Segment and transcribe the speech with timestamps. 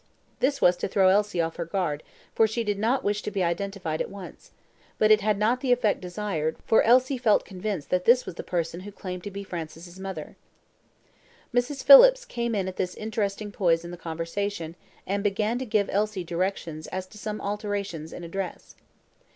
[0.39, 2.01] This was to throw Elsie off her guard,
[2.33, 4.49] for she did not wish to be identified at once;
[4.97, 8.41] but it had not the effect desired, for Elsie felt convinced that this was the
[8.41, 10.35] person who claimed to be Francis's mother.
[11.53, 11.83] Mrs.
[11.83, 14.75] Phillips came in at this interesting poise in the conversation,
[15.05, 18.73] and began to give Elsie directions as to some alterations in a dress.